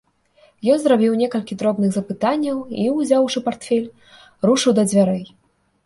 Ён 0.75 0.79
зрабіў 0.85 1.17
некалькі 1.23 1.57
дробных 1.61 1.93
запытанняў 1.99 2.57
і, 2.87 2.89
узяўшы 2.99 3.47
партфель, 3.51 3.89
рушыў 4.49 4.71
да 4.81 4.93
дзвярэй. 4.93 5.23